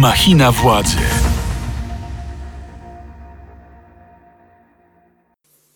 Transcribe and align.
Machina 0.00 0.52
władzy. 0.52 0.96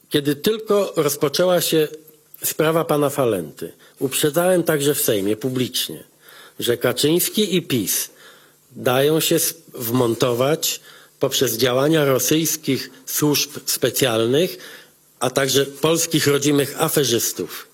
Kiedy 0.09 0.37
tylko 0.37 0.93
rozpoczęła 0.96 1.61
się 1.61 1.89
sprawa 2.45 2.84
pana 2.84 3.11
Falenty, 3.11 3.73
uprzedzałem 3.98 4.62
także 4.62 4.95
w 4.95 5.00
Sejmie 5.00 5.37
publicznie, 5.37 6.05
że 6.59 6.77
Kaczyński 6.77 7.57
i 7.57 7.62
PiS 7.62 8.11
dają 8.73 9.21
się 9.21 9.37
wmontować 9.75 10.80
poprzez 11.20 11.56
działania 11.56 12.04
rosyjskich 12.04 12.91
służb 13.06 13.50
specjalnych, 13.66 14.56
a 15.20 15.30
także 15.30 15.66
polskich 15.66 16.27
rodzimych 16.27 16.82
aferzystów 16.82 17.68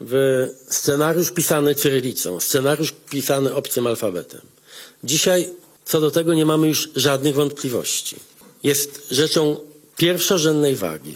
w 0.00 0.46
scenariusz 0.70 1.30
pisany 1.30 1.74
cyrylicą, 1.74 2.40
scenariusz 2.40 2.94
pisany 3.10 3.54
obcym 3.54 3.86
alfabetem. 3.86 4.40
Dzisiaj 5.04 5.48
co 5.86 6.00
do 6.00 6.10
tego 6.10 6.34
nie 6.34 6.46
mamy 6.46 6.68
już 6.68 6.88
żadnych 6.96 7.34
wątpliwości. 7.34 8.16
Jest 8.62 9.06
rzeczą 9.10 9.56
pierwszorzędnej 9.96 10.76
wagi, 10.76 11.14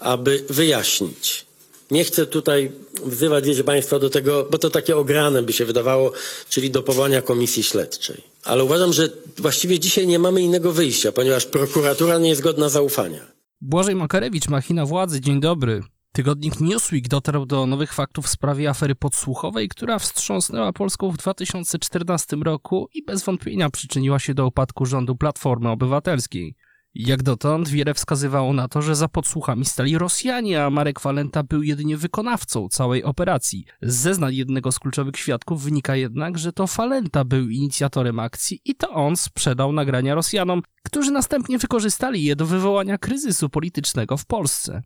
aby 0.00 0.44
wyjaśnić. 0.50 1.46
Nie 1.90 2.04
chcę 2.04 2.26
tutaj 2.26 2.72
wzywać, 3.04 3.44
wiecie 3.46 3.64
Państwo, 3.64 3.98
do 3.98 4.10
tego, 4.10 4.48
bo 4.50 4.58
to 4.58 4.70
takie 4.70 4.96
ograne 4.96 5.42
by 5.42 5.52
się 5.52 5.64
wydawało, 5.64 6.12
czyli 6.48 6.70
do 6.70 6.82
powołania 6.82 7.22
komisji 7.22 7.62
śledczej. 7.62 8.22
Ale 8.44 8.64
uważam, 8.64 8.92
że 8.92 9.08
właściwie 9.38 9.78
dzisiaj 9.78 10.06
nie 10.06 10.18
mamy 10.18 10.42
innego 10.42 10.72
wyjścia, 10.72 11.12
ponieważ 11.12 11.46
prokuratura 11.46 12.18
nie 12.18 12.28
jest 12.28 12.40
godna 12.42 12.68
zaufania. 12.68 13.26
Błażej 13.60 13.94
Makarewicz, 13.94 14.48
Machina 14.48 14.86
Władzy, 14.86 15.20
dzień 15.20 15.40
dobry. 15.40 15.82
Tygodnik 16.16 16.60
Newsweek 16.60 17.08
dotarł 17.08 17.46
do 17.46 17.66
nowych 17.66 17.92
faktów 17.92 18.24
w 18.26 18.28
sprawie 18.28 18.70
afery 18.70 18.94
podsłuchowej, 18.94 19.68
która 19.68 19.98
wstrząsnęła 19.98 20.72
Polską 20.72 21.10
w 21.10 21.16
2014 21.16 22.36
roku 22.36 22.88
i 22.94 23.04
bez 23.04 23.24
wątpienia 23.24 23.70
przyczyniła 23.70 24.18
się 24.18 24.34
do 24.34 24.46
upadku 24.46 24.86
rządu 24.86 25.16
Platformy 25.16 25.70
Obywatelskiej. 25.70 26.54
Jak 26.94 27.22
dotąd 27.22 27.68
wiele 27.68 27.94
wskazywało 27.94 28.52
na 28.52 28.68
to, 28.68 28.82
że 28.82 28.96
za 28.96 29.08
podsłuchami 29.08 29.64
stali 29.64 29.98
Rosjanie, 29.98 30.64
a 30.64 30.70
Marek 30.70 31.00
Walenta 31.00 31.42
był 31.42 31.62
jedynie 31.62 31.96
wykonawcą 31.96 32.68
całej 32.68 33.04
operacji. 33.04 33.64
Z 33.82 33.94
zeznań 33.94 34.34
jednego 34.34 34.72
z 34.72 34.78
kluczowych 34.78 35.16
świadków 35.16 35.62
wynika 35.62 35.96
jednak, 35.96 36.38
że 36.38 36.52
to 36.52 36.66
Falenta 36.66 37.24
był 37.24 37.48
inicjatorem 37.48 38.20
akcji 38.20 38.60
i 38.64 38.74
to 38.74 38.90
on 38.90 39.16
sprzedał 39.16 39.72
nagrania 39.72 40.14
Rosjanom, 40.14 40.62
którzy 40.82 41.10
następnie 41.10 41.58
wykorzystali 41.58 42.24
je 42.24 42.36
do 42.36 42.46
wywołania 42.46 42.98
kryzysu 42.98 43.48
politycznego 43.48 44.16
w 44.16 44.26
Polsce. 44.26 44.82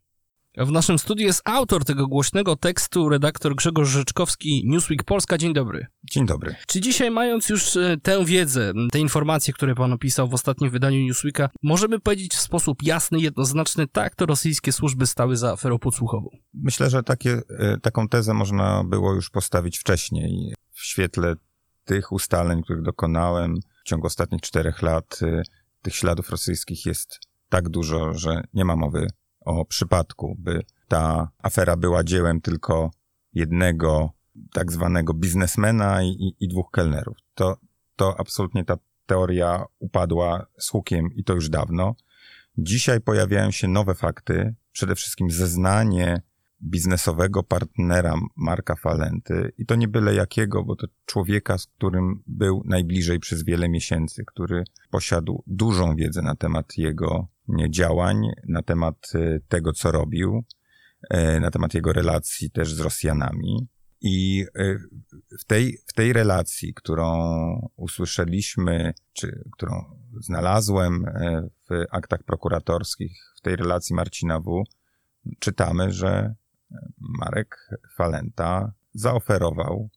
W 0.58 0.70
naszym 0.70 0.98
studiu 0.98 1.26
jest 1.26 1.42
autor 1.44 1.84
tego 1.84 2.06
głośnego 2.06 2.56
tekstu, 2.56 3.08
redaktor 3.08 3.54
Grzegorz 3.54 3.88
Rzeczkowski, 3.88 4.62
Newsweek 4.66 5.04
Polska. 5.04 5.38
Dzień 5.38 5.54
dobry. 5.54 5.86
Dzień 6.10 6.26
dobry. 6.26 6.54
Czy 6.66 6.80
dzisiaj, 6.80 7.10
mając 7.10 7.48
już 7.48 7.76
e, 7.76 7.96
tę 8.02 8.24
wiedzę, 8.24 8.72
te 8.92 8.98
informacje, 8.98 9.54
które 9.54 9.74
pan 9.74 9.92
opisał 9.92 10.28
w 10.28 10.34
ostatnim 10.34 10.70
wydaniu 10.70 10.98
Newsweeka, 11.06 11.48
możemy 11.62 12.00
powiedzieć 12.00 12.34
w 12.34 12.40
sposób 12.40 12.82
jasny, 12.82 13.20
jednoznaczny, 13.20 13.86
tak, 13.86 14.14
to 14.14 14.26
rosyjskie 14.26 14.72
służby 14.72 15.06
stały 15.06 15.36
za 15.36 15.52
aferą 15.52 15.78
podsłuchową? 15.78 16.28
Myślę, 16.54 16.90
że 16.90 17.02
takie, 17.02 17.40
e, 17.58 17.76
taką 17.82 18.08
tezę 18.08 18.34
można 18.34 18.84
było 18.84 19.14
już 19.14 19.30
postawić 19.30 19.78
wcześniej. 19.78 20.54
W 20.72 20.84
świetle 20.84 21.34
tych 21.84 22.12
ustaleń, 22.12 22.62
których 22.62 22.82
dokonałem 22.82 23.54
w 23.84 23.88
ciągu 23.88 24.06
ostatnich 24.06 24.40
czterech 24.40 24.82
lat, 24.82 25.20
e, 25.22 25.42
tych 25.82 25.94
śladów 25.94 26.30
rosyjskich 26.30 26.86
jest 26.86 27.20
tak 27.48 27.68
dużo, 27.68 28.14
że 28.14 28.42
nie 28.54 28.64
ma 28.64 28.76
mowy 28.76 29.06
o 29.48 29.64
przypadku, 29.64 30.36
by 30.38 30.62
ta 30.88 31.30
afera 31.42 31.76
była 31.76 32.04
dziełem 32.04 32.40
tylko 32.40 32.90
jednego 33.32 34.10
tak 34.52 34.72
zwanego 34.72 35.14
biznesmena 35.14 36.02
i, 36.02 36.06
i, 36.08 36.44
i 36.44 36.48
dwóch 36.48 36.70
kelnerów. 36.70 37.16
To, 37.34 37.56
to 37.96 38.20
absolutnie 38.20 38.64
ta 38.64 38.76
teoria 39.06 39.64
upadła 39.78 40.46
z 40.58 40.70
hukiem 40.70 41.12
i 41.14 41.24
to 41.24 41.34
już 41.34 41.48
dawno. 41.48 41.94
Dzisiaj 42.58 43.00
pojawiają 43.00 43.50
się 43.50 43.68
nowe 43.68 43.94
fakty, 43.94 44.54
przede 44.72 44.94
wszystkim 44.94 45.30
zeznanie 45.30 46.22
biznesowego 46.62 47.42
partnera 47.42 48.14
Marka 48.36 48.76
Falenty 48.76 49.52
i 49.58 49.66
to 49.66 49.74
nie 49.74 49.88
byle 49.88 50.14
jakiego, 50.14 50.64
bo 50.64 50.76
to 50.76 50.86
człowieka, 51.06 51.58
z 51.58 51.66
którym 51.66 52.22
był 52.26 52.62
najbliżej 52.64 53.18
przez 53.18 53.44
wiele 53.44 53.68
miesięcy, 53.68 54.24
który 54.26 54.64
posiadł 54.90 55.42
dużą 55.46 55.96
wiedzę 55.96 56.22
na 56.22 56.34
temat 56.34 56.78
jego 56.78 57.28
działań, 57.70 58.22
na 58.48 58.62
temat 58.62 58.96
e, 59.14 59.40
tego, 59.48 59.72
co 59.72 59.92
robił, 59.92 60.44
e, 61.10 61.40
na 61.40 61.50
temat 61.50 61.74
jego 61.74 61.92
relacji 61.92 62.50
też 62.50 62.74
z 62.74 62.80
Rosjanami. 62.80 63.68
I 64.00 64.44
e, 64.54 64.78
w 65.40 65.44
tej, 65.44 65.78
w 65.86 65.92
tej 65.92 66.12
relacji, 66.12 66.74
którą 66.74 67.70
usłyszeliśmy, 67.76 68.94
czy 69.12 69.44
którą 69.52 69.84
znalazłem 70.20 71.04
w 71.70 71.84
aktach 71.90 72.22
prokuratorskich, 72.22 73.12
w 73.36 73.40
tej 73.40 73.56
relacji 73.56 73.94
Marcina 73.94 74.40
W., 74.40 74.64
czytamy, 75.38 75.92
że 75.92 76.34
Marek 76.98 77.70
Falenta 77.96 78.72
zaoferował 78.92 79.88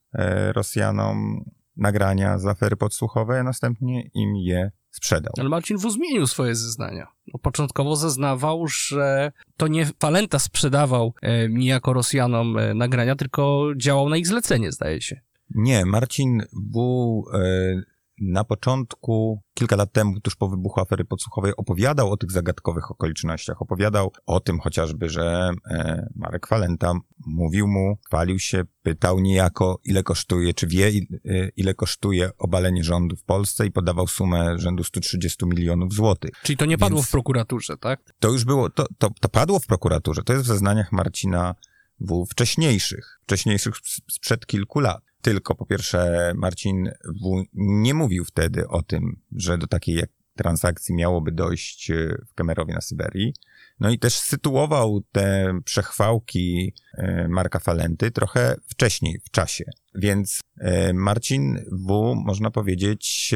Rosjanom 0.53 1.45
nagrania 1.77 2.39
z 2.39 2.45
afery 2.45 2.75
podsłuchowej, 2.75 3.39
a 3.39 3.43
następnie 3.43 4.09
im 4.13 4.35
je 4.35 4.71
sprzedał. 4.91 5.33
Ale 5.37 5.49
Marcin 5.49 5.77
W. 5.77 5.91
zmienił 5.91 6.27
swoje 6.27 6.55
zeznania. 6.55 7.07
No, 7.33 7.39
początkowo 7.39 7.95
zeznawał, 7.95 8.67
że 8.67 9.31
to 9.57 9.67
nie 9.67 9.85
Falenta 9.85 10.39
sprzedawał 10.39 11.13
e, 11.21 11.49
niejako 11.49 11.93
Rosjanom 11.93 12.57
e, 12.57 12.73
nagrania, 12.73 13.15
tylko 13.15 13.71
działał 13.77 14.09
na 14.09 14.17
ich 14.17 14.27
zlecenie, 14.27 14.71
zdaje 14.71 15.01
się. 15.01 15.21
Nie, 15.55 15.85
Marcin 15.85 16.43
W. 16.73 17.23
E, 17.33 17.90
na 18.21 18.43
początku, 18.43 19.41
kilka 19.53 19.75
lat 19.75 19.91
temu, 19.93 20.19
tuż 20.19 20.35
po 20.35 20.49
wybuchu 20.49 20.79
afery 20.79 21.05
podsłuchowej, 21.05 21.53
opowiadał 21.57 22.11
o 22.11 22.17
tych 22.17 22.31
zagadkowych 22.31 22.91
okolicznościach. 22.91 23.61
Opowiadał 23.61 24.11
o 24.25 24.39
tym 24.39 24.59
chociażby, 24.59 25.09
że 25.09 25.51
e, 25.69 26.09
Marek 26.15 26.47
Falenta 26.47 26.93
mówił 27.25 27.67
mu, 27.67 27.97
chwalił 28.07 28.39
się, 28.39 28.63
pytał 28.83 29.19
niejako, 29.19 29.79
ile 29.83 30.03
kosztuje, 30.03 30.53
czy 30.53 30.67
wie, 30.67 30.87
e, 30.87 31.49
ile 31.55 31.73
kosztuje 31.73 32.31
obalenie 32.37 32.83
rządu 32.83 33.15
w 33.15 33.23
Polsce 33.23 33.65
i 33.65 33.71
podawał 33.71 34.07
sumę 34.07 34.59
rzędu 34.59 34.83
130 34.83 35.45
milionów 35.45 35.93
złotych. 35.93 36.31
Czyli 36.43 36.57
to 36.57 36.65
nie 36.65 36.77
padło 36.77 36.97
Więc 36.97 37.07
w 37.07 37.11
prokuraturze, 37.11 37.77
tak? 37.77 38.13
To 38.19 38.27
już 38.27 38.45
było, 38.45 38.69
to, 38.69 38.85
to, 38.97 39.09
to 39.19 39.29
padło 39.29 39.59
w 39.59 39.67
prokuraturze. 39.67 40.23
To 40.23 40.33
jest 40.33 40.45
w 40.45 40.47
zeznaniach 40.47 40.91
Marcina 40.91 41.55
W. 41.99 42.25
wcześniejszych, 42.25 43.19
wcześniejszych 43.23 43.75
sprzed 44.09 44.45
kilku 44.45 44.79
lat. 44.79 45.10
Tylko 45.21 45.55
po 45.55 45.65
pierwsze 45.65 46.31
Marcin 46.35 46.91
W. 47.21 47.43
nie 47.53 47.93
mówił 47.93 48.25
wtedy 48.25 48.67
o 48.67 48.83
tym, 48.83 49.21
że 49.31 49.57
do 49.57 49.67
takiej 49.67 50.03
transakcji 50.35 50.95
miałoby 50.95 51.31
dojść 51.31 51.91
e, 51.91 52.15
w 52.27 52.33
Kemerowie 52.33 52.73
na 52.73 52.81
Syberii. 52.81 53.33
No 53.79 53.89
i 53.89 53.99
też 53.99 54.13
sytuował 54.13 55.01
te 55.11 55.53
przechwałki 55.65 56.73
e, 56.97 57.27
Marka 57.27 57.59
Falenty 57.59 58.11
trochę 58.11 58.55
wcześniej 58.67 59.19
w 59.25 59.31
czasie. 59.31 59.63
Więc 59.95 60.39
e, 60.59 60.93
Marcin 60.93 61.65
W., 61.71 62.15
można 62.15 62.51
powiedzieć, 62.51 63.35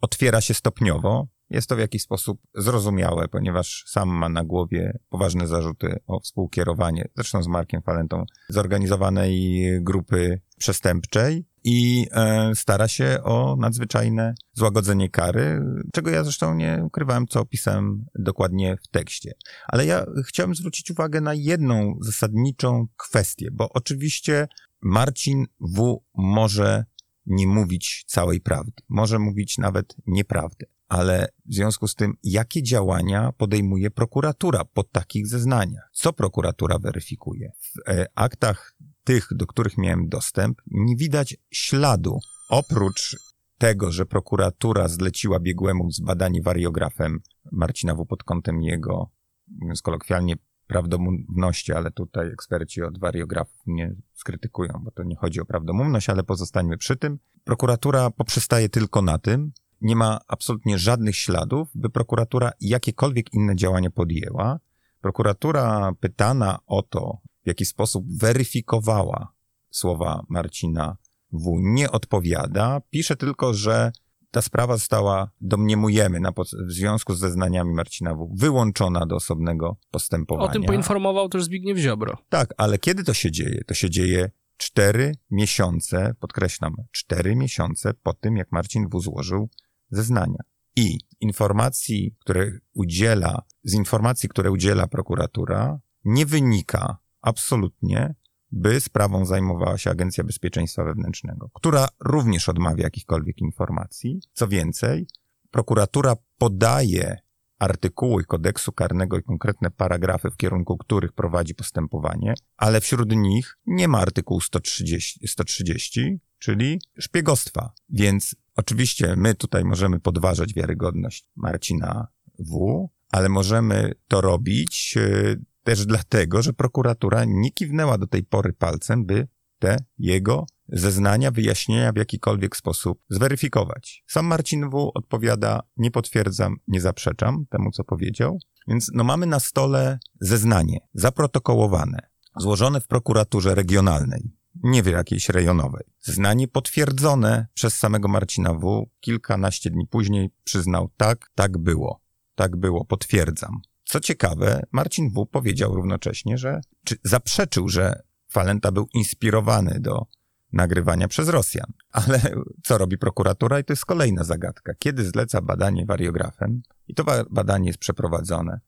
otwiera 0.00 0.40
się 0.40 0.54
stopniowo. 0.54 1.28
Jest 1.52 1.68
to 1.68 1.76
w 1.76 1.78
jakiś 1.78 2.02
sposób 2.02 2.40
zrozumiałe, 2.54 3.28
ponieważ 3.28 3.84
sam 3.86 4.08
ma 4.08 4.28
na 4.28 4.44
głowie 4.44 4.98
poważne 5.08 5.46
zarzuty 5.46 5.98
o 6.06 6.20
współkierowanie, 6.20 7.08
zresztą 7.16 7.42
z 7.42 7.48
Markiem 7.48 7.82
Falentą, 7.82 8.24
zorganizowanej 8.48 9.62
grupy 9.80 10.40
przestępczej 10.58 11.46
i 11.64 12.06
e, 12.12 12.52
stara 12.54 12.88
się 12.88 13.18
o 13.24 13.56
nadzwyczajne 13.56 14.34
złagodzenie 14.52 15.10
kary, 15.10 15.60
czego 15.92 16.10
ja 16.10 16.24
zresztą 16.24 16.54
nie 16.54 16.82
ukrywałem, 16.84 17.26
co 17.26 17.40
opisałem 17.40 18.04
dokładnie 18.14 18.76
w 18.82 18.88
tekście. 18.88 19.32
Ale 19.66 19.86
ja 19.86 20.06
chciałem 20.26 20.54
zwrócić 20.54 20.90
uwagę 20.90 21.20
na 21.20 21.34
jedną 21.34 21.98
zasadniczą 22.00 22.86
kwestię, 22.96 23.48
bo 23.52 23.68
oczywiście 23.72 24.48
Marcin 24.82 25.46
W. 25.60 26.02
może 26.14 26.84
nie 27.26 27.46
mówić 27.46 28.04
całej 28.06 28.40
prawdy, 28.40 28.82
może 28.88 29.18
mówić 29.18 29.58
nawet 29.58 29.96
nieprawdę. 30.06 30.66
Ale 30.92 31.28
w 31.46 31.54
związku 31.54 31.88
z 31.88 31.94
tym, 31.94 32.14
jakie 32.22 32.62
działania 32.62 33.32
podejmuje 33.32 33.90
prokuratura 33.90 34.64
po 34.64 34.82
takich 34.82 35.26
zeznaniach? 35.26 35.90
Co 35.92 36.12
prokuratura 36.12 36.78
weryfikuje? 36.78 37.52
W 37.60 37.90
e, 37.90 38.06
aktach 38.14 38.76
tych, 39.04 39.28
do 39.30 39.46
których 39.46 39.78
miałem 39.78 40.08
dostęp, 40.08 40.62
nie 40.66 40.96
widać 40.96 41.36
śladu. 41.50 42.18
Oprócz 42.48 43.16
tego, 43.58 43.92
że 43.92 44.06
prokuratura 44.06 44.88
zleciła 44.88 45.40
biegłemu 45.40 45.90
zbadanie 45.90 46.42
wariografem 46.42 47.20
Marcina 47.52 47.94
W. 47.94 48.06
pod 48.06 48.24
kątem 48.24 48.62
jego, 48.62 49.10
mówiąc 49.48 49.82
kolokwialnie, 49.82 50.36
prawdomówności, 50.66 51.72
ale 51.72 51.90
tutaj 51.90 52.28
eksperci 52.28 52.82
od 52.82 52.98
wariografów 52.98 53.66
mnie 53.66 53.94
skrytykują, 54.14 54.80
bo 54.84 54.90
to 54.90 55.02
nie 55.02 55.16
chodzi 55.16 55.40
o 55.40 55.44
prawdomówność, 55.44 56.08
ale 56.08 56.22
pozostańmy 56.22 56.78
przy 56.78 56.96
tym. 56.96 57.18
Prokuratura 57.44 58.10
poprzestaje 58.10 58.68
tylko 58.68 59.02
na 59.02 59.18
tym, 59.18 59.52
nie 59.82 59.96
ma 59.96 60.18
absolutnie 60.28 60.78
żadnych 60.78 61.16
śladów, 61.16 61.68
by 61.74 61.90
prokuratura 61.90 62.52
jakiekolwiek 62.60 63.34
inne 63.34 63.56
działanie 63.56 63.90
podjęła. 63.90 64.60
Prokuratura 65.00 65.92
pytana 66.00 66.58
o 66.66 66.82
to, 66.82 67.18
w 67.44 67.46
jaki 67.46 67.64
sposób 67.64 68.04
weryfikowała 68.18 69.32
słowa 69.70 70.24
Marcina 70.28 70.96
W. 71.32 71.58
nie 71.60 71.90
odpowiada. 71.90 72.80
Pisze 72.90 73.16
tylko, 73.16 73.54
że 73.54 73.92
ta 74.30 74.42
sprawa 74.42 74.76
została, 74.76 75.30
domniemujemy, 75.40 76.20
na, 76.20 76.32
w 76.66 76.72
związku 76.72 77.14
z 77.14 77.18
zeznaniami 77.18 77.74
Marcina 77.74 78.14
W., 78.14 78.30
wyłączona 78.34 79.06
do 79.06 79.16
osobnego 79.16 79.68
O 79.68 79.76
postępowania. 79.90 80.52
tym 80.52 80.62
poinformował 80.62 81.28
też 81.28 81.44
Zbigniew 81.44 81.78
Ziobro. 81.78 82.18
Tak, 82.28 82.54
ale 82.56 82.78
kiedy 82.78 83.04
to 83.04 83.14
się 83.14 83.30
dzieje? 83.30 83.64
To 83.66 83.74
się 83.74 83.90
dzieje 83.90 84.30
cztery 84.56 85.14
miesiące, 85.30 86.14
podkreślam, 86.20 86.74
cztery 86.90 87.36
miesiące 87.36 87.94
po 88.02 88.14
tym, 88.14 88.36
jak 88.36 88.52
Marcin 88.52 88.88
W. 88.88 89.00
złożył 89.00 89.48
zeznania. 89.92 90.38
I 90.76 90.98
informacji, 91.20 92.14
które 92.18 92.52
udziela, 92.74 93.42
z 93.64 93.74
informacji, 93.74 94.28
które 94.28 94.50
udziela 94.50 94.86
prokuratura, 94.86 95.78
nie 96.04 96.26
wynika 96.26 96.96
absolutnie, 97.20 98.14
by 98.50 98.80
sprawą 98.80 99.24
zajmowała 99.24 99.78
się 99.78 99.90
Agencja 99.90 100.24
Bezpieczeństwa 100.24 100.84
Wewnętrznego, 100.84 101.50
która 101.54 101.88
również 102.00 102.48
odmawia 102.48 102.84
jakichkolwiek 102.84 103.38
informacji. 103.38 104.20
Co 104.32 104.48
więcej, 104.48 105.06
prokuratura 105.50 106.16
podaje 106.38 107.16
artykuły 107.58 108.24
kodeksu 108.24 108.72
karnego 108.72 109.18
i 109.18 109.22
konkretne 109.22 109.70
paragrafy, 109.70 110.30
w 110.30 110.36
kierunku 110.36 110.76
których 110.76 111.12
prowadzi 111.12 111.54
postępowanie, 111.54 112.34
ale 112.56 112.80
wśród 112.80 113.16
nich 113.16 113.58
nie 113.66 113.88
ma 113.88 113.98
artykułu 113.98 114.40
130, 114.40 115.28
130 115.28 116.20
czyli 116.42 116.80
szpiegostwa. 116.98 117.72
Więc 117.88 118.36
oczywiście 118.56 119.14
my 119.16 119.34
tutaj 119.34 119.64
możemy 119.64 120.00
podważać 120.00 120.54
wiarygodność 120.54 121.30
Marcina 121.36 122.06
W., 122.38 122.88
ale 123.12 123.28
możemy 123.28 123.92
to 124.08 124.20
robić 124.20 124.94
e, 124.96 125.36
też 125.62 125.86
dlatego, 125.86 126.42
że 126.42 126.52
prokuratura 126.52 127.24
nie 127.26 127.50
kiwnęła 127.50 127.98
do 127.98 128.06
tej 128.06 128.24
pory 128.24 128.52
palcem, 128.52 129.04
by 129.04 129.28
te 129.58 129.76
jego 129.98 130.46
zeznania, 130.68 131.30
wyjaśnienia 131.30 131.92
w 131.92 131.96
jakikolwiek 131.96 132.56
sposób 132.56 133.02
zweryfikować. 133.08 134.04
Sam 134.06 134.26
Marcin 134.26 134.70
W. 134.70 134.90
odpowiada, 134.94 135.60
nie 135.76 135.90
potwierdzam, 135.90 136.56
nie 136.68 136.80
zaprzeczam 136.80 137.46
temu, 137.50 137.70
co 137.70 137.84
powiedział. 137.84 138.38
Więc 138.68 138.90
no 138.94 139.04
mamy 139.04 139.26
na 139.26 139.40
stole 139.40 139.98
zeznanie 140.20 140.78
zaprotokołowane, 140.94 141.98
złożone 142.36 142.80
w 142.80 142.86
prokuraturze 142.86 143.54
regionalnej, 143.54 144.30
nie 144.62 144.82
w 144.82 144.86
jakiejś 144.86 145.28
rejonowej. 145.28 145.84
Zeznanie 146.00 146.48
potwierdzone 146.48 147.46
przez 147.54 147.76
samego 147.76 148.08
Marcina 148.08 148.54
W. 148.54 148.86
Kilkanaście 149.00 149.70
dni 149.70 149.86
później 149.86 150.30
przyznał, 150.44 150.90
tak, 150.96 151.30
tak 151.34 151.58
było. 151.58 152.00
Tak 152.34 152.56
było, 152.56 152.84
potwierdzam. 152.84 153.60
Co 153.84 154.00
ciekawe, 154.00 154.62
Marcin 154.72 155.10
W. 155.10 155.26
powiedział 155.26 155.74
równocześnie, 155.74 156.38
że, 156.38 156.60
czy 156.84 156.96
zaprzeczył, 157.04 157.68
że 157.68 158.02
Falenta 158.28 158.72
był 158.72 158.88
inspirowany 158.94 159.80
do 159.80 160.06
nagrywania 160.52 161.08
przez 161.08 161.28
Rosjan. 161.28 161.72
Ale 161.90 162.20
co 162.62 162.78
robi 162.78 162.98
prokuratura? 162.98 163.58
I 163.58 163.64
to 163.64 163.72
jest 163.72 163.84
kolejna 163.84 164.24
zagadka. 164.24 164.74
Kiedy 164.78 165.04
zleca 165.04 165.40
badanie 165.40 165.86
wariografem, 165.86 166.62
i 166.88 166.94
to 166.94 167.04
ba- 167.04 167.24
badanie 167.30 167.66
jest 167.66 167.78
przeprowadzone 167.78 168.60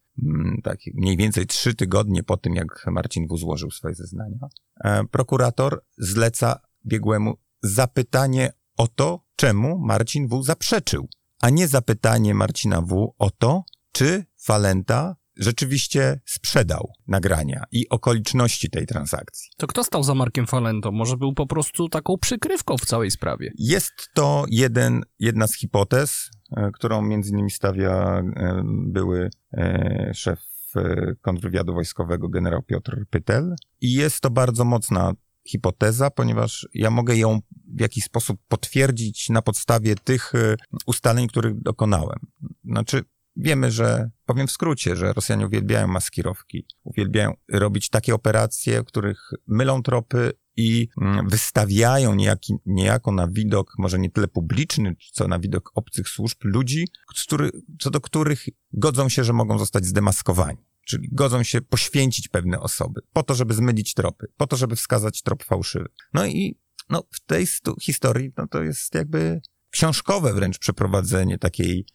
tak 0.62 0.78
mniej 0.94 1.16
więcej 1.16 1.46
trzy 1.46 1.74
tygodnie 1.74 2.22
po 2.22 2.36
tym, 2.36 2.54
jak 2.54 2.86
Marcin 2.86 3.26
W. 3.28 3.36
złożył 3.38 3.70
swoje 3.70 3.94
zeznania, 3.94 4.38
e, 4.84 5.04
prokurator 5.04 5.84
zleca 5.98 6.60
biegłemu 6.86 7.34
zapytanie 7.62 8.52
o 8.76 8.88
to, 8.88 9.26
czemu 9.36 9.78
Marcin 9.78 10.28
W. 10.28 10.42
zaprzeczył, 10.42 11.08
a 11.42 11.50
nie 11.50 11.68
zapytanie 11.68 12.34
Marcina 12.34 12.82
W. 12.82 13.14
o 13.18 13.30
to, 13.30 13.64
czy 13.92 14.24
Falenta 14.42 15.16
rzeczywiście 15.36 16.20
sprzedał 16.24 16.92
nagrania 17.06 17.64
i 17.72 17.88
okoliczności 17.88 18.70
tej 18.70 18.86
transakcji. 18.86 19.50
To 19.56 19.66
kto 19.66 19.84
stał 19.84 20.02
za 20.02 20.14
Markiem 20.14 20.46
Falento? 20.46 20.92
Może 20.92 21.16
był 21.16 21.34
po 21.34 21.46
prostu 21.46 21.88
taką 21.88 22.18
przykrywką 22.18 22.76
w 22.78 22.84
całej 22.84 23.10
sprawie? 23.10 23.52
Jest 23.58 23.92
to 24.14 24.44
jeden, 24.48 25.02
jedna 25.18 25.46
z 25.46 25.54
hipotez, 25.54 26.30
którą 26.72 27.02
między 27.02 27.30
innymi 27.30 27.50
stawia 27.50 27.92
e, 27.92 28.62
były 28.66 29.30
e, 29.52 30.10
szef 30.14 30.40
e, 30.76 31.14
kontrwywiadu 31.20 31.74
wojskowego 31.74 32.28
generał 32.28 32.62
Piotr 32.62 33.04
Pytel 33.10 33.54
i 33.80 33.92
jest 33.92 34.20
to 34.20 34.30
bardzo 34.30 34.64
mocna 34.64 35.12
hipoteza, 35.48 36.10
ponieważ 36.10 36.68
ja 36.74 36.90
mogę 36.90 37.16
ją 37.16 37.40
w 37.74 37.80
jakiś 37.80 38.04
sposób 38.04 38.40
potwierdzić 38.48 39.30
na 39.30 39.42
podstawie 39.42 39.94
tych 39.94 40.34
e, 40.34 40.56
ustaleń, 40.86 41.28
których 41.28 41.62
dokonałem. 41.62 42.18
Znaczy, 42.64 43.02
wiemy, 43.36 43.70
że, 43.70 44.10
powiem 44.26 44.46
w 44.46 44.50
skrócie, 44.50 44.96
że 44.96 45.12
Rosjanie 45.12 45.46
uwielbiają 45.46 45.86
maskirowki, 45.86 46.66
uwielbiają 46.84 47.34
robić 47.52 47.88
takie 47.88 48.14
operacje, 48.14 48.82
w 48.82 48.84
których 48.84 49.30
mylą 49.46 49.82
tropy 49.82 50.32
i 50.56 50.88
mm, 51.00 51.28
wystawiają 51.28 52.14
niejaki, 52.14 52.54
niejako 52.66 53.12
na 53.12 53.28
widok, 53.28 53.72
może 53.78 53.98
nie 53.98 54.10
tyle 54.10 54.28
publiczny, 54.28 54.96
co 55.12 55.28
na 55.28 55.38
widok 55.38 55.70
obcych 55.74 56.08
służb, 56.08 56.38
ludzi, 56.44 56.88
który, 57.06 57.50
co 57.80 57.90
do 57.90 58.00
których 58.00 58.46
godzą 58.72 59.08
się, 59.08 59.24
że 59.24 59.32
mogą 59.32 59.58
zostać 59.58 59.86
zdemaskowani. 59.86 60.58
Czyli 60.84 61.08
godzą 61.12 61.42
się 61.42 61.60
poświęcić 61.60 62.28
pewne 62.28 62.60
osoby, 62.60 63.00
po 63.12 63.22
to, 63.22 63.34
żeby 63.34 63.54
zmylić 63.54 63.94
tropy, 63.94 64.26
po 64.36 64.46
to, 64.46 64.56
żeby 64.56 64.76
wskazać 64.76 65.22
trop 65.22 65.44
fałszywy. 65.44 65.88
No 66.14 66.26
i 66.26 66.58
no, 66.90 67.02
w 67.10 67.20
tej 67.20 67.46
historii 67.80 68.32
no, 68.36 68.46
to 68.46 68.62
jest 68.62 68.94
jakby 68.94 69.40
książkowe 69.70 70.34
wręcz 70.34 70.58
przeprowadzenie 70.58 71.38
takiej 71.38 71.86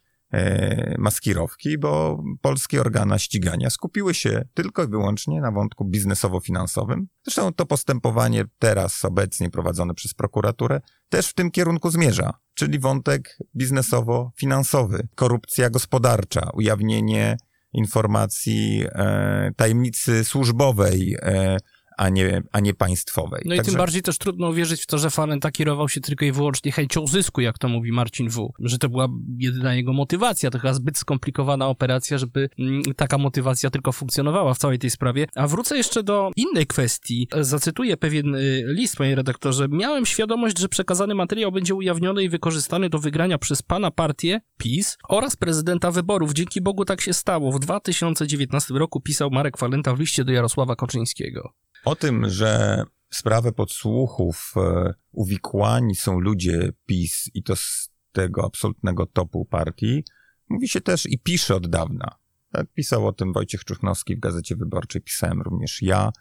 maskirowki, 0.98 1.78
bo 1.78 2.24
polskie 2.42 2.82
organa 2.82 3.20
ścigania 3.20 3.70
skupiły 3.70 4.14
się 4.14 4.46
tylko 4.54 4.84
i 4.84 4.88
wyłącznie 4.88 5.42
na 5.42 5.52
wątku 5.52 5.86
biznesowo-finansowym. 5.86 7.06
Zresztą 7.24 7.54
to 7.54 7.66
postępowanie 7.66 8.46
teraz 8.60 9.06
obecnie 9.06 9.50
prowadzone 9.50 9.94
przez 9.94 10.14
prokuraturę 10.14 10.82
też 11.10 11.28
w 11.28 11.34
tym 11.34 11.52
kierunku 11.52 11.90
zmierza, 11.90 12.34
czyli 12.54 12.80
wątek 12.80 13.38
biznesowo-finansowy, 13.56 15.08
korupcja 15.16 15.70
gospodarcza, 15.70 16.50
ujawnienie 16.54 17.38
informacji 17.74 18.84
e, 18.92 19.52
tajemnicy 19.56 20.24
służbowej, 20.24 21.18
e, 21.22 21.58
a, 22.00 22.10
nie, 22.10 22.42
a 22.52 22.60
nie 22.60 22.74
państwowej. 22.74 23.42
No 23.46 23.54
i 23.54 23.58
Także- 23.58 23.72
tym 23.72 23.78
bardziej 23.78 24.02
też 24.02 24.18
trudno 24.18 24.50
uwierzyć 24.50 24.82
w 24.82 24.86
to, 24.86 24.98
że 24.98 25.10
Falenta 25.10 25.52
kierował 25.52 25.90
się 25.90 26.02
tylko 26.02 26.26
i 26.26 26.32
wyłącznie 26.32 26.72
chęcią 26.72 27.08
zysku, 27.08 27.42
jak 27.42 27.58
to 27.58 27.70
mówi 27.70 27.92
Marcin 27.92 28.30
W. 28.30 28.54
Że 28.60 28.78
to 28.78 28.90
była 28.90 29.08
jedyna 29.38 29.76
jego 29.76 29.94
motywacja. 29.94 30.50
To 30.50 30.60
chyba 30.60 30.74
zbyt 30.74 30.98
skomplikowana 30.98 31.68
operacja, 31.68 32.18
żeby 32.18 32.50
mm, 32.60 32.82
taka 32.96 33.18
motywacja 33.18 33.70
tylko 33.70 33.92
funkcjonowała 33.92 34.54
w 34.54 34.58
całej 34.58 34.80
tej 34.80 34.90
sprawie. 34.90 35.28
A 35.36 35.48
wrócę 35.48 35.78
jeszcze 35.78 36.04
do 36.04 36.32
innej 36.36 36.68
kwestii. 36.68 37.28
Zacytuję 37.42 37.98
pewien 37.98 38.36
y, 38.36 38.64
list, 38.68 38.96
panie 38.96 39.16
redaktorze. 39.16 39.68
Miałem 39.70 40.06
świadomość, 40.06 40.60
że 40.60 40.70
przekazany 40.70 41.16
materiał 41.16 41.52
będzie 41.52 41.76
ujawniony 41.76 42.24
i 42.24 42.30
wykorzystany 42.30 42.90
do 42.90 43.00
wygrania 43.00 43.38
przez 43.38 43.62
pana 43.62 43.92
partię, 43.92 44.42
PiS, 44.58 44.98
oraz 45.10 45.36
prezydenta 45.36 45.92
wyborów. 45.92 46.34
Dzięki 46.34 46.62
Bogu 46.62 46.86
tak 46.86 47.02
się 47.02 47.14
stało. 47.14 47.52
W 47.52 47.60
2019 47.60 48.74
roku 48.74 49.02
pisał 49.02 49.30
Marek 49.32 49.58
Falenta 49.58 49.96
w 49.96 50.00
liście 50.00 50.24
do 50.24 50.32
Jarosława 50.32 50.76
Kaczyńskiego. 50.76 51.54
O 51.86 51.96
tym, 51.96 52.30
że 52.30 52.84
w 53.10 53.16
sprawę 53.16 53.52
podsłuchów 53.52 54.54
e, 54.58 54.94
uwikłani 55.12 55.96
są 55.96 56.20
ludzie 56.20 56.70
PiS 56.86 57.30
i 57.34 57.44
to 57.44 57.56
z 57.56 57.90
tego 58.12 58.46
absolutnego 58.46 59.06
topu 59.06 59.46
partii, 59.46 60.04
mówi 60.50 60.68
się 60.68 60.82
też 60.82 61.06
i 61.06 61.20
pisze 61.20 61.56
od 61.56 61.68
dawna. 61.68 62.16
Tak, 62.52 62.68
pisał 62.74 63.08
o 63.08 63.14
tym 63.14 63.34
Wojciech 63.34 63.64
Czuchnowski 63.64 64.16
w 64.16 64.20
Gazecie 64.20 64.56
Wyborczej, 64.56 65.02
pisałem 65.02 65.42
również 65.42 65.82
ja 65.82 66.12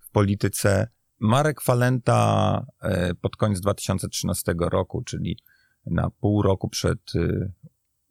w 0.00 0.10
polityce. 0.10 0.88
Marek 1.20 1.60
Falenta 1.60 2.66
e, 2.82 3.14
pod 3.14 3.36
koniec 3.36 3.60
2013 3.60 4.54
roku, 4.58 5.02
czyli 5.02 5.38
na 5.86 6.10
pół 6.10 6.42
roku 6.42 6.68
przed 6.68 7.00
e, 7.16 7.52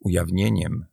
ujawnieniem 0.00 0.86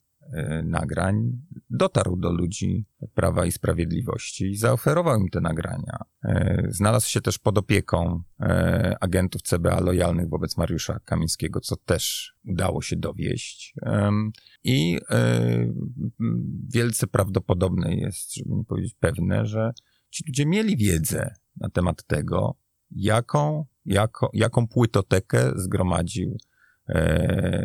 nagrań, 0.64 1.42
dotarł 1.70 2.16
do 2.16 2.32
ludzi 2.32 2.86
Prawa 3.14 3.46
i 3.46 3.52
Sprawiedliwości 3.52 4.46
i 4.46 4.56
zaoferował 4.56 5.20
im 5.20 5.30
te 5.30 5.42
nagrania. 5.42 5.98
E, 6.24 6.68
Znalazł 6.70 7.10
się 7.10 7.22
też 7.22 7.40
pod 7.40 7.58
opieką 7.58 8.24
e, 8.40 8.98
agentów 9.02 9.42
CBA 9.42 9.80
lojalnych 9.80 10.30
wobec 10.30 10.58
Mariusza 10.58 11.00
Kamińskiego, 11.00 11.60
co 11.60 11.76
też 11.76 12.36
udało 12.46 12.82
się 12.82 12.96
dowieść. 12.96 13.74
I 14.64 15.00
e, 15.10 15.74
wielce 16.74 17.08
prawdopodobne 17.08 17.96
jest, 17.96 18.36
żeby 18.36 18.56
nie 18.56 18.66
powiedzieć 18.66 18.96
pewne, 19.00 19.46
że 19.46 19.72
ci 20.10 20.24
ludzie 20.28 20.46
mieli 20.46 20.78
wiedzę 20.78 21.34
na 21.56 21.70
temat 21.70 22.04
tego, 22.04 22.56
jaką, 22.92 23.66
jako, 23.86 24.30
jaką 24.34 24.68
płytotekę 24.68 25.52
zgromadził 25.56 26.38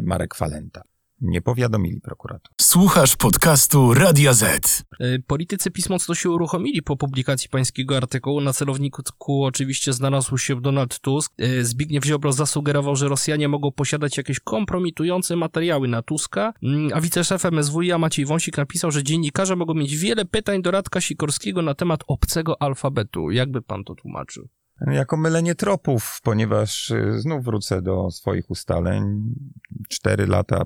Marek 0.02 0.34
Falenta. 0.34 0.82
Nie 1.20 1.42
powiadomili 1.42 2.00
prokurator. 2.00 2.52
Słuchasz 2.60 3.16
podcastu 3.16 3.94
Radia 3.94 4.32
Z. 4.32 4.84
Y, 5.00 5.22
Politycy 5.26 5.70
PiS 5.70 5.88
mocno 5.88 6.14
się 6.14 6.30
uruchomili 6.30 6.82
po 6.82 6.96
publikacji 6.96 7.48
pańskiego 7.48 7.96
artykułu. 7.96 8.40
Na 8.40 8.52
celowniku 8.52 9.02
oczywiście 9.28 9.92
znalazł 9.92 10.38
się 10.38 10.60
Donald 10.60 11.00
Tusk. 11.00 11.32
Y, 11.40 11.64
Zbigniew 11.64 12.04
Ziobro 12.04 12.32
zasugerował, 12.32 12.96
że 12.96 13.08
Rosjanie 13.08 13.48
mogą 13.48 13.72
posiadać 13.72 14.16
jakieś 14.16 14.40
kompromitujące 14.40 15.36
materiały 15.36 15.88
na 15.88 16.02
Tuska, 16.02 16.52
Mm, 16.62 16.90
a 16.94 17.00
wiceszef 17.00 17.44
MSWiA 17.44 17.98
Maciej 17.98 18.26
Wąsik 18.26 18.56
napisał, 18.56 18.90
że 18.90 19.02
dziennikarze 19.02 19.56
mogą 19.56 19.74
mieć 19.74 19.96
wiele 19.96 20.24
pytań 20.24 20.62
do 20.62 20.70
Radka 20.70 21.00
Sikorskiego 21.00 21.62
na 21.62 21.74
temat 21.74 22.00
obcego 22.06 22.62
alfabetu. 22.62 23.30
Jakby 23.30 23.62
pan 23.62 23.84
to 23.84 23.94
tłumaczył? 23.94 24.48
Jako 24.80 25.16
mylenie 25.16 25.54
tropów, 25.54 26.20
ponieważ 26.22 26.90
y, 26.90 27.20
znów 27.20 27.44
wrócę 27.44 27.82
do 27.82 28.10
swoich 28.10 28.50
ustaleń. 28.50 29.34
Cztery 29.88 30.26
lata 30.26 30.62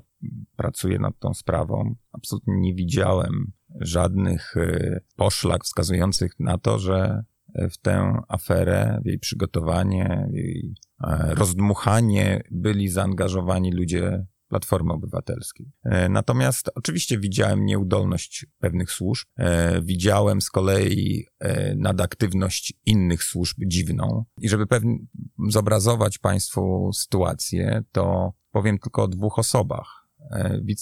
pracuję 0.56 0.98
nad 0.98 1.18
tą 1.18 1.34
sprawą. 1.34 1.94
Absolutnie 2.12 2.60
nie 2.60 2.74
widziałem 2.74 3.52
żadnych 3.80 4.56
y, 4.56 5.00
poszlak 5.16 5.64
wskazujących 5.64 6.32
na 6.40 6.58
to, 6.58 6.78
że 6.78 7.24
w 7.54 7.78
tę 7.78 8.22
aferę, 8.28 9.00
w 9.04 9.06
jej 9.06 9.18
przygotowanie, 9.18 10.28
w 10.30 10.34
jej 10.34 10.74
e, 11.04 11.34
rozdmuchanie 11.34 12.42
byli 12.50 12.88
zaangażowani 12.88 13.72
ludzie 13.72 14.26
Platformy 14.50 14.92
Obywatelskiej. 14.92 15.72
E, 15.84 16.08
natomiast 16.08 16.70
oczywiście 16.74 17.18
widziałem 17.18 17.64
nieudolność 17.64 18.46
pewnych 18.58 18.90
służb, 18.90 19.28
e, 19.36 19.82
widziałem 19.82 20.40
z 20.40 20.50
kolei 20.50 21.26
nadaktywność 21.76 22.74
innych 22.86 23.24
służb 23.24 23.56
dziwną. 23.66 24.24
I 24.40 24.48
żeby 24.48 24.66
pewnie 24.66 24.98
zobrazować 25.48 26.18
Państwu 26.18 26.90
sytuację, 26.94 27.82
to 27.92 28.32
powiem 28.50 28.78
tylko 28.78 29.02
o 29.02 29.08
dwóch 29.08 29.38
osobach. 29.38 30.06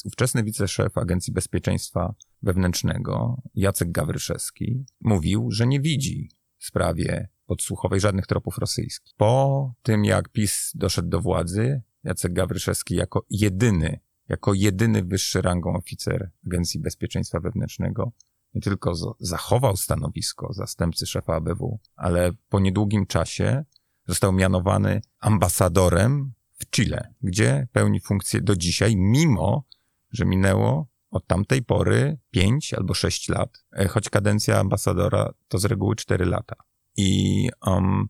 Ówczesny 0.04 0.44
wiceszef 0.44 0.98
Agencji 0.98 1.32
Bezpieczeństwa 1.32 2.14
Wewnętrznego, 2.42 3.42
Jacek 3.54 3.92
Gawryszewski, 3.92 4.84
mówił, 5.00 5.50
że 5.50 5.66
nie 5.66 5.80
widzi 5.80 6.30
sprawie 6.58 7.28
podsłuchowej 7.46 8.00
żadnych 8.00 8.26
tropów 8.26 8.58
rosyjskich. 8.58 9.14
Po 9.16 9.74
tym, 9.82 10.04
jak 10.04 10.28
PiS 10.28 10.72
doszedł 10.74 11.08
do 11.08 11.20
władzy, 11.20 11.82
Jacek 12.04 12.32
Gawryszewski 12.32 12.94
jako 12.94 13.26
jedyny, 13.30 14.00
jako 14.28 14.54
jedyny 14.54 15.04
wyższy 15.04 15.42
rangą 15.42 15.76
oficer 15.76 16.30
Agencji 16.46 16.80
Bezpieczeństwa 16.80 17.40
Wewnętrznego 17.40 18.12
nie 18.54 18.60
tylko 18.60 18.92
zachował 19.20 19.76
stanowisko 19.76 20.52
zastępcy 20.52 21.06
szefa 21.06 21.34
ABW, 21.34 21.78
ale 21.96 22.32
po 22.48 22.60
niedługim 22.60 23.06
czasie 23.06 23.64
został 24.06 24.32
mianowany 24.32 25.00
ambasadorem 25.20 26.32
w 26.58 26.70
Chile, 26.70 27.14
gdzie 27.22 27.68
pełni 27.72 28.00
funkcję 28.00 28.40
do 28.40 28.56
dzisiaj, 28.56 28.96
mimo 28.96 29.64
że 30.12 30.24
minęło 30.24 30.88
od 31.10 31.26
tamtej 31.26 31.62
pory 31.62 32.18
5 32.30 32.74
albo 32.74 32.94
6 32.94 33.28
lat, 33.28 33.64
e, 33.72 33.88
choć 33.88 34.10
kadencja 34.10 34.60
ambasadora 34.60 35.32
to 35.48 35.58
z 35.58 35.64
reguły 35.64 35.96
4 35.96 36.24
lata. 36.24 36.56
I 36.96 37.48
um, 37.66 38.08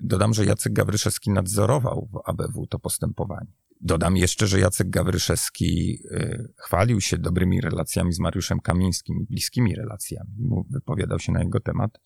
dodam, 0.00 0.34
że 0.34 0.44
Jacek 0.44 0.72
Gawryszewski 0.72 1.30
nadzorował 1.30 2.08
w 2.12 2.30
ABW 2.30 2.66
to 2.66 2.78
postępowanie. 2.78 3.52
Dodam 3.80 4.16
jeszcze, 4.16 4.46
że 4.46 4.60
Jacek 4.60 4.90
Gawryszewski 4.90 5.98
y, 6.12 6.52
chwalił 6.56 7.00
się 7.00 7.18
dobrymi 7.18 7.60
relacjami 7.60 8.12
z 8.12 8.18
Mariuszem 8.18 8.60
Kamińskim, 8.60 9.26
bliskimi 9.30 9.74
relacjami. 9.74 10.30
Wypowiadał 10.70 11.18
się 11.18 11.32
na 11.32 11.42
jego 11.42 11.60
temat 11.60 12.00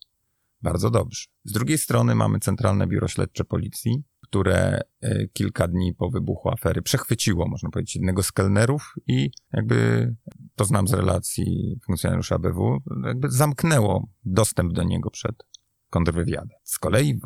bardzo 0.61 0.89
dobrze. 0.89 1.25
Z 1.43 1.51
drugiej 1.51 1.77
strony 1.77 2.15
mamy 2.15 2.39
Centralne 2.39 2.87
Biuro 2.87 3.07
Śledcze 3.07 3.43
Policji, 3.43 4.03
które 4.21 4.81
e, 5.01 5.27
kilka 5.27 5.67
dni 5.67 5.93
po 5.93 6.09
wybuchu 6.09 6.49
afery 6.49 6.81
przechwyciło, 6.81 7.47
można 7.47 7.69
powiedzieć, 7.69 7.95
jednego 7.95 8.23
z 8.23 8.31
kelnerów 8.31 8.95
i 9.07 9.31
jakby, 9.53 10.15
to 10.55 10.65
znam 10.65 10.87
z 10.87 10.93
relacji 10.93 11.79
funkcjonariusza 11.85 12.35
ABW, 12.35 12.77
jakby 13.05 13.31
zamknęło 13.31 14.07
dostęp 14.25 14.73
do 14.73 14.83
niego 14.83 15.11
przed 15.11 15.35
kontrwywiadem. 15.89 16.57
Z 16.63 16.79
kolei 16.79 17.19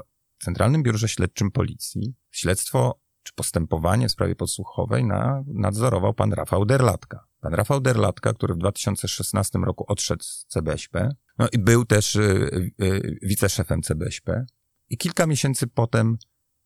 Centralnym 0.43 0.83
Biurze 0.83 1.07
Śledczym 1.07 1.51
Policji 1.51 2.15
śledztwo 2.31 2.99
czy 3.23 3.33
postępowanie 3.33 4.07
w 4.07 4.11
sprawie 4.11 4.35
podsłuchowej 4.35 5.05
na, 5.05 5.43
nadzorował 5.47 6.13
pan 6.13 6.33
Rafał 6.33 6.65
Derlatka. 6.65 7.27
Pan 7.39 7.53
Rafał 7.53 7.81
Derlatka, 7.81 8.33
który 8.33 8.53
w 8.53 8.57
2016 8.57 9.59
roku 9.59 9.85
odszedł 9.87 10.23
z 10.23 10.45
CBŚP, 10.47 11.15
no 11.37 11.47
i 11.51 11.59
był 11.59 11.85
też 11.85 12.15
y, 12.15 12.71
y, 12.81 13.19
wiceszefem 13.21 13.81
CBŚP 13.81 14.45
i 14.89 14.97
kilka 14.97 15.27
miesięcy 15.27 15.67
potem 15.67 16.17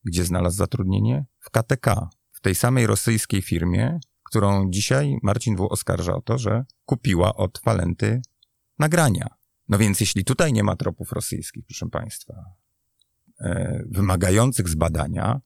gdzie 0.07 0.25
znalazł 0.25 0.57
zatrudnienie? 0.57 1.25
W 1.39 1.49
KTK, 1.49 2.09
w 2.31 2.41
tej 2.41 2.55
samej 2.55 2.87
rosyjskiej 2.87 3.41
firmie, 3.41 3.99
którą 4.23 4.69
dzisiaj 4.69 5.17
Marcin 5.23 5.55
W. 5.55 5.67
oskarża 5.71 6.15
o 6.15 6.21
to, 6.21 6.37
że 6.37 6.65
kupiła 6.85 7.35
od 7.35 7.59
Falenty 7.59 8.21
nagrania. 8.79 9.27
No 9.69 9.77
więc 9.77 9.99
jeśli 9.99 10.23
tutaj 10.23 10.53
nie 10.53 10.63
ma 10.63 10.75
tropów 10.75 11.11
rosyjskich, 11.11 11.65
proszę 11.65 11.89
Państwa, 11.89 12.33
wymagających 13.85 14.69
zbadania, 14.69 15.41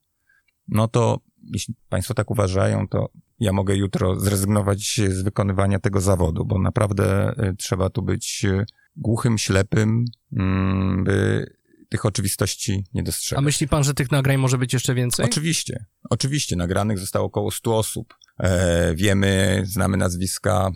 no 0.67 0.87
to 0.87 1.19
jeśli 1.53 1.75
Państwo 1.89 2.13
tak 2.13 2.31
uważają, 2.31 2.87
to 2.87 3.09
ja 3.39 3.53
mogę 3.53 3.75
jutro 3.75 4.19
zrezygnować 4.19 5.01
z 5.09 5.21
wykonywania 5.21 5.79
tego 5.79 6.01
zawodu, 6.01 6.45
bo 6.45 6.59
naprawdę 6.59 7.33
e, 7.37 7.53
trzeba 7.57 7.89
tu 7.89 8.01
być 8.01 8.45
e, 8.45 8.65
głuchym, 8.95 9.37
ślepym, 9.37 10.05
mm, 10.33 11.03
by 11.03 11.45
tych 11.89 12.05
oczywistości 12.05 12.83
nie 12.93 13.03
dostrzega. 13.03 13.39
A 13.39 13.41
myśli 13.41 13.67
pan, 13.67 13.83
że 13.83 13.93
tych 13.93 14.11
nagrań 14.11 14.37
może 14.37 14.57
być 14.57 14.73
jeszcze 14.73 14.95
więcej? 14.95 15.25
Oczywiście. 15.25 15.85
Oczywiście. 16.09 16.55
Nagranych 16.55 16.99
zostało 16.99 17.25
około 17.25 17.51
100 17.51 17.77
osób. 17.77 18.17
E, 18.39 18.95
wiemy, 18.95 19.61
znamy 19.65 19.97
nazwiska 19.97 20.71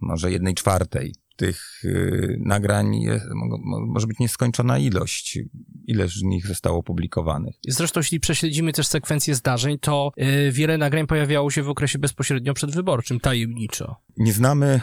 może 0.00 0.30
jednej 0.32 0.54
czwartej. 0.54 1.14
Tych 1.36 1.84
y, 1.84 2.38
nagrań 2.40 2.96
jest, 2.96 3.26
mo, 3.34 3.80
może 3.86 4.06
być 4.06 4.18
nieskończona 4.18 4.78
ilość. 4.78 5.38
Ileż 5.86 6.16
z 6.16 6.22
nich 6.22 6.46
zostało 6.46 6.78
opublikowanych. 6.78 7.54
Zresztą, 7.68 8.00
jeśli 8.00 8.20
prześledzimy 8.20 8.72
też 8.72 8.86
sekwencję 8.86 9.34
zdarzeń, 9.34 9.78
to 9.78 10.12
y, 10.18 10.52
wiele 10.52 10.78
nagrań 10.78 11.06
pojawiało 11.06 11.50
się 11.50 11.62
w 11.62 11.68
okresie 11.68 11.98
bezpośrednio 11.98 12.54
przedwyborczym, 12.54 13.20
tajemniczo. 13.20 13.96
Nie 14.16 14.32
znamy 14.32 14.80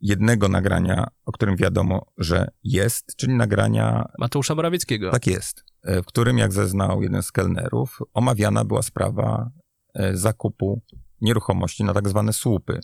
jednego 0.00 0.48
nagrania, 0.48 1.06
o 1.26 1.32
którym 1.32 1.56
wiadomo, 1.56 2.06
że 2.18 2.50
jest, 2.64 3.16
czyli 3.16 3.34
nagrania 3.34 4.08
Mateusza 4.18 4.54
Morawieckiego. 4.54 5.10
Tak 5.10 5.26
jest. 5.26 5.64
E, 5.82 6.02
w 6.02 6.06
którym, 6.06 6.38
jak 6.38 6.52
zeznał 6.52 7.02
jeden 7.02 7.22
z 7.22 7.32
kelnerów, 7.32 7.98
omawiana 8.14 8.64
była 8.64 8.82
sprawa 8.82 9.50
e, 9.94 10.16
zakupu 10.16 10.82
nieruchomości 11.20 11.84
na 11.84 11.94
tak 11.94 12.08
zwane 12.08 12.32
słupy. 12.32 12.80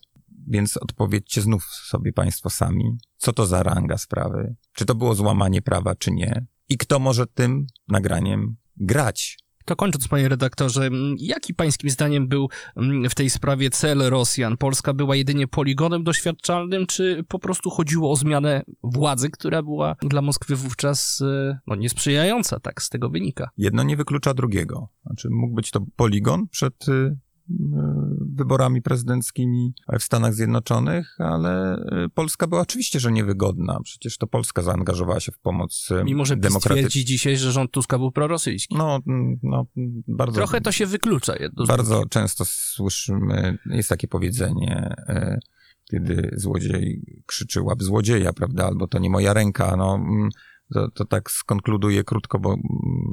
Więc 0.46 0.76
odpowiedzcie 0.76 1.40
znów 1.40 1.64
sobie 1.64 2.12
Państwo 2.12 2.50
sami, 2.50 2.98
co 3.16 3.32
to 3.32 3.46
za 3.46 3.62
ranga 3.62 3.98
sprawy, 3.98 4.54
czy 4.72 4.84
to 4.84 4.94
było 4.94 5.14
złamanie 5.14 5.62
prawa, 5.62 5.94
czy 5.94 6.10
nie, 6.10 6.46
i 6.68 6.76
kto 6.78 6.98
może 6.98 7.26
tym 7.26 7.66
nagraniem 7.88 8.56
grać. 8.76 9.38
To 9.64 9.76
kończąc, 9.76 10.08
panie 10.08 10.28
redaktorze, 10.28 10.90
jaki 11.18 11.54
pańskim 11.54 11.90
zdaniem 11.90 12.28
był 12.28 12.48
w 13.10 13.14
tej 13.14 13.30
sprawie 13.30 13.70
cel 13.70 13.98
Rosjan? 13.98 14.56
Polska 14.56 14.94
była 14.94 15.16
jedynie 15.16 15.48
poligonem 15.48 16.04
doświadczalnym, 16.04 16.86
czy 16.86 17.24
po 17.28 17.38
prostu 17.38 17.70
chodziło 17.70 18.10
o 18.10 18.16
zmianę 18.16 18.62
władzy, 18.82 19.30
która 19.30 19.62
była 19.62 19.96
dla 20.02 20.22
Moskwy 20.22 20.56
wówczas 20.56 21.22
e, 21.22 21.58
no, 21.66 21.74
niesprzyjająca, 21.74 22.60
tak 22.60 22.82
z 22.82 22.88
tego 22.88 23.10
wynika? 23.10 23.50
Jedno 23.56 23.82
nie 23.82 23.96
wyklucza 23.96 24.34
drugiego. 24.34 24.88
Znaczy, 25.06 25.28
mógł 25.30 25.54
być 25.54 25.70
to 25.70 25.80
poligon 25.96 26.48
przed 26.48 26.88
y, 26.88 27.16
wyborami 28.34 28.82
prezydenckimi 28.82 29.74
w 29.98 30.02
Stanach 30.02 30.34
Zjednoczonych, 30.34 31.16
ale 31.18 31.76
y, 31.76 32.08
Polska 32.14 32.46
była 32.46 32.60
oczywiście, 32.60 33.00
że 33.00 33.12
niewygodna. 33.12 33.78
Przecież 33.84 34.18
to 34.18 34.26
Polska 34.26 34.62
zaangażowała 34.62 35.20
się 35.20 35.32
w 35.32 35.38
pomoc 35.38 35.88
y, 35.90 36.04
Mimo, 36.04 36.24
że 36.24 36.36
twierdzi 36.36 37.04
dzisiaj, 37.04 37.36
że 37.36 37.52
rząd 37.52 37.70
Tuska 37.70 37.98
był 37.98 38.12
prorosyjski. 38.12 38.76
No, 38.76 39.00
no 39.42 39.66
bardzo... 40.08 40.34
Trochę 40.34 40.60
to 40.60 40.72
się 40.72 40.86
wyklucza. 40.86 41.34
Bardzo 41.68 42.06
często 42.06 42.44
słyszymy, 42.44 43.58
jest 43.66 43.88
takie 43.88 44.08
powiedzenie, 44.08 44.94
y, 45.08 45.38
kiedy 45.90 46.30
złodziej 46.36 47.02
krzyczy 47.26 47.62
łap 47.62 47.82
złodzieja, 47.82 48.32
prawda, 48.32 48.66
albo 48.66 48.86
to 48.86 48.98
nie 48.98 49.10
moja 49.10 49.32
ręka, 49.32 49.76
no 49.76 49.94
mm, 49.94 50.28
to, 50.74 50.90
to 50.90 51.04
tak 51.04 51.30
skonkluduję 51.30 52.04
krótko, 52.04 52.38
bo, 52.38 52.56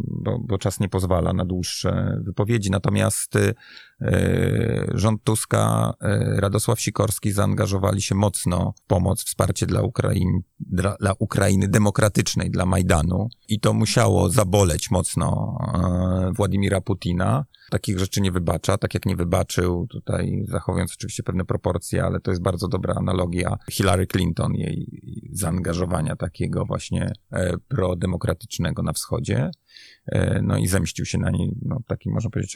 bo, 0.07 0.39
bo, 0.39 0.57
czas 0.57 0.79
nie 0.79 0.89
pozwala 0.89 1.33
na 1.33 1.45
dłuższe 1.45 2.21
wypowiedzi. 2.23 2.71
Natomiast 2.71 3.37
rząd 4.93 5.23
Tuska, 5.23 5.93
y, 6.03 6.41
Radosław 6.41 6.81
Sikorski 6.81 7.31
zaangażowali 7.31 8.01
się 8.01 8.15
mocno 8.15 8.73
w 8.77 8.87
pomoc, 8.87 9.23
wsparcie 9.23 9.65
dla, 9.65 9.81
Ukrain, 9.81 10.41
dla, 10.59 10.95
dla 10.99 11.13
Ukrainy 11.19 11.67
demokratycznej, 11.67 12.51
dla 12.51 12.65
Majdanu 12.65 13.29
i 13.47 13.59
to 13.59 13.73
musiało 13.73 14.29
zaboleć 14.29 14.91
mocno 14.91 15.57
y, 16.29 16.33
Władimira 16.33 16.81
Putina. 16.81 17.45
Takich 17.69 17.99
rzeczy 17.99 18.21
nie 18.21 18.31
wybacza, 18.31 18.77
tak 18.77 18.93
jak 18.93 19.05
nie 19.05 19.15
wybaczył, 19.15 19.87
tutaj 19.87 20.45
zachowując 20.47 20.93
oczywiście 20.93 21.23
pewne 21.23 21.45
proporcje, 21.45 22.03
ale 22.03 22.19
to 22.19 22.31
jest 22.31 22.41
bardzo 22.41 22.67
dobra 22.67 22.93
analogia 22.93 23.57
Hillary 23.71 24.07
Clinton, 24.07 24.53
jej 24.53 25.01
zaangażowania 25.31 26.15
takiego 26.15 26.65
właśnie 26.65 27.11
e, 27.31 27.57
prodemokratycznego 27.57 28.83
na 28.83 28.93
wschodzie. 28.93 29.51
E, 30.05 30.41
no 30.41 30.57
i 30.57 30.67
zemścił 30.67 31.05
się 31.05 31.17
na 31.17 31.29
niej 31.29 31.57
no, 31.61 31.77
taki, 31.87 32.09
można 32.09 32.29
powiedzieć, 32.29 32.55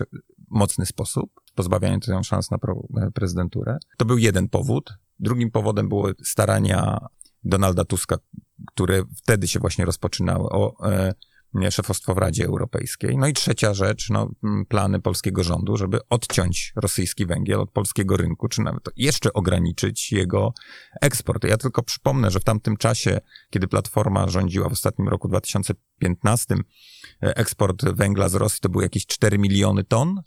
mocny 0.49 0.85
sposób, 0.85 1.31
pozbawiając 1.55 2.07
ją 2.07 2.23
szans 2.23 2.51
na 2.51 2.57
e, 2.57 3.11
prezydenturę. 3.11 3.77
To 3.97 4.05
był 4.05 4.17
jeden 4.17 4.49
powód. 4.49 4.93
Drugim 5.19 5.51
powodem 5.51 5.89
były 5.89 6.15
starania 6.23 7.07
Donalda 7.43 7.85
Tuska, 7.85 8.17
które 8.67 9.03
wtedy 9.17 9.47
się 9.47 9.59
właśnie 9.59 9.85
rozpoczynały, 9.85 10.49
o 10.49 10.77
nie, 11.55 11.71
szefostwo 11.71 12.15
w 12.15 12.17
Radzie 12.17 12.45
Europejskiej. 12.45 13.17
No 13.17 13.27
i 13.27 13.33
trzecia 13.33 13.73
rzecz, 13.73 14.09
no, 14.09 14.31
plany 14.67 15.01
polskiego 15.01 15.43
rządu, 15.43 15.77
żeby 15.77 15.99
odciąć 16.09 16.73
rosyjski 16.75 17.25
węgiel 17.25 17.59
od 17.59 17.71
polskiego 17.71 18.17
rynku, 18.17 18.47
czy 18.47 18.61
nawet 18.61 18.83
jeszcze 18.95 19.33
ograniczyć 19.33 20.11
jego 20.11 20.53
eksport. 21.01 21.43
Ja 21.43 21.57
tylko 21.57 21.83
przypomnę, 21.83 22.31
że 22.31 22.39
w 22.39 22.43
tamtym 22.43 22.77
czasie, 22.77 23.19
kiedy 23.49 23.67
Platforma 23.67 24.27
rządziła 24.27 24.69
w 24.69 24.71
ostatnim 24.71 25.07
roku 25.07 25.27
2015, 25.27 26.55
e, 27.23 27.37
eksport 27.37 27.85
węgla 27.85 28.29
z 28.29 28.35
Rosji 28.35 28.59
to 28.61 28.69
było 28.69 28.83
jakieś 28.83 29.05
4 29.05 29.37
miliony 29.37 29.83
ton, 29.83 30.09
e, 30.17 30.21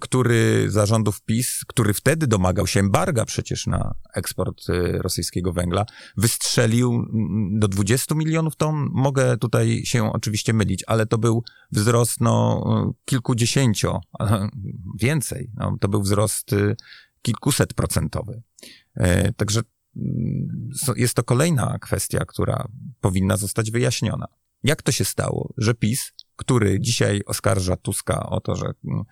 który 0.00 0.70
zarządów 0.70 1.22
PiS, 1.22 1.64
który 1.66 1.94
wtedy 1.94 2.26
domagał 2.26 2.66
się 2.66 2.80
embarga 2.80 3.24
przecież 3.24 3.66
na 3.66 3.94
eksport 4.14 4.70
e, 4.70 5.02
rosyjskiego 5.02 5.52
węgla, 5.52 5.86
wystrzelił 6.16 7.06
do 7.52 7.68
20 7.68 8.14
milionów 8.14 8.56
ton. 8.56 8.88
Mogę 8.92 9.36
tutaj 9.36 9.82
się 9.84 10.12
oczywiście 10.12 10.52
mylić, 10.52 10.84
ale 10.86 11.06
to 11.06 11.18
był 11.18 11.42
wzrost 11.72 12.20
no, 12.20 12.64
kilkudziesięcio, 13.04 14.00
więcej. 15.00 15.50
No, 15.54 15.76
to 15.80 15.88
był 15.88 16.02
wzrost 16.02 16.52
y, 16.52 16.76
kilkuset 17.22 17.74
procentowy. 17.74 18.42
E, 18.94 19.32
Także 19.32 19.60
mm, 19.96 20.70
jest 20.96 21.14
to 21.14 21.24
kolejna 21.24 21.78
kwestia, 21.78 22.24
która 22.24 22.68
powinna 23.00 23.36
zostać 23.36 23.70
wyjaśniona. 23.70 24.26
Jak 24.62 24.82
to 24.82 24.92
się 24.92 25.04
stało, 25.04 25.52
że 25.56 25.74
PiS, 25.74 26.12
który 26.36 26.80
dzisiaj 26.80 27.20
oskarża 27.26 27.76
Tuska 27.76 28.26
o 28.26 28.40
to, 28.40 28.56
że 28.56 28.66
mm, 28.66 29.00
e, 29.00 29.04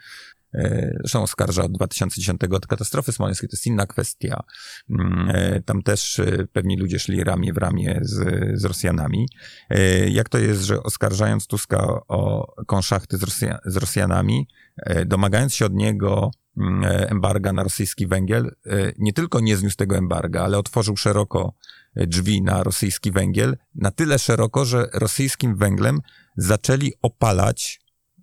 Zresztą 1.00 1.22
oskarża 1.22 1.62
od 1.62 1.72
2010 1.72 2.40
od 2.50 2.66
katastrofy 2.66 3.12
smoleńskiej, 3.12 3.48
to 3.48 3.56
jest 3.56 3.66
inna 3.66 3.86
kwestia. 3.86 4.42
Mm, 4.90 5.30
e, 5.34 5.62
Tam 5.62 5.82
też 5.82 6.18
e, 6.18 6.46
pewni 6.52 6.76
ludzie 6.76 6.98
szli 6.98 7.24
ramię 7.24 7.52
w 7.52 7.56
ramię 7.56 8.00
z, 8.02 8.14
z 8.60 8.64
Rosjanami. 8.64 9.28
E, 9.70 10.08
Jak 10.08 10.28
to 10.28 10.38
jest, 10.38 10.62
że 10.62 10.82
oskarżając 10.82 11.46
Tuska 11.46 11.86
o 12.08 12.52
konszachty 12.66 13.18
z, 13.18 13.22
Rosja, 13.22 13.58
z 13.64 13.76
Rosjanami, 13.76 14.48
domagając 15.06 15.54
się 15.54 15.66
od 15.66 15.74
niego 15.74 16.30
mm, 16.56 16.84
embarga 16.84 17.52
na 17.52 17.62
rosyjski 17.62 18.06
węgiel, 18.06 18.54
nie 18.98 19.12
tylko 19.12 19.40
nie 19.40 19.56
zniósł 19.56 19.76
tego 19.76 19.96
embarga, 19.96 20.42
ale 20.42 20.58
otworzył 20.58 20.96
szeroko 20.96 21.54
drzwi 21.96 22.42
na 22.42 22.62
rosyjski 22.62 23.12
węgiel, 23.12 23.56
na 23.74 23.90
tyle 23.90 24.18
szeroko, 24.18 24.64
że 24.64 24.88
rosyjskim 24.94 25.56
węglem 25.56 26.00
zaczęli 26.36 26.92
opalać, 27.02 27.80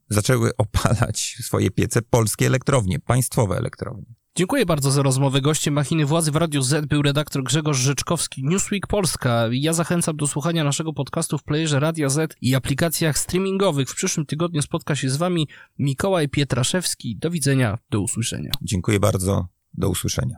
zaczęły 0.09 0.51
opalać 0.57 1.37
swoje 1.41 1.71
piece 1.71 2.01
polskie 2.01 2.45
elektrownie, 2.45 2.99
państwowe 2.99 3.57
elektrownie. 3.57 4.15
Dziękuję 4.37 4.65
bardzo 4.65 4.91
za 4.91 5.01
rozmowę. 5.01 5.41
Gościem 5.41 5.73
Machiny 5.73 6.05
Władzy 6.05 6.31
w 6.31 6.35
Radiu 6.35 6.61
Z 6.61 6.85
był 6.85 7.01
redaktor 7.01 7.43
Grzegorz 7.43 7.77
Rzeczkowski, 7.77 8.43
Newsweek 8.43 8.87
Polska. 8.87 9.45
Ja 9.51 9.73
zachęcam 9.73 10.17
do 10.17 10.27
słuchania 10.27 10.63
naszego 10.63 10.93
podcastu 10.93 11.37
w 11.37 11.43
playerze 11.43 11.79
Radia 11.79 12.09
Z 12.09 12.35
i 12.41 12.55
aplikacjach 12.55 13.17
streamingowych. 13.17 13.89
W 13.89 13.95
przyszłym 13.95 14.25
tygodniu 14.25 14.61
spotka 14.61 14.95
się 14.95 15.09
z 15.09 15.17
wami 15.17 15.47
Mikołaj 15.79 16.29
Pietraszewski. 16.29 17.17
Do 17.17 17.29
widzenia, 17.29 17.77
do 17.89 18.01
usłyszenia. 18.01 18.51
Dziękuję 18.61 18.99
bardzo, 18.99 19.47
do 19.73 19.89
usłyszenia. 19.89 20.35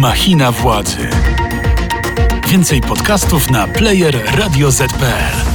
Machina 0.00 0.52
władzy. 0.52 1.08
Więcej 2.48 2.80
podcastów 2.80 3.50
na 3.50 3.68
player 3.68 4.22
radioz.pl. 4.38 5.49